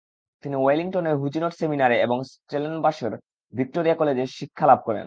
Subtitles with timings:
[0.43, 3.13] তিনি ওয়েলিংটনের হুজিনট সেমিনারি এবং স্টেলেনবোশের
[3.53, 4.99] ভিক্টোরিয়া কলেজে শিক্ষালাভ করেন।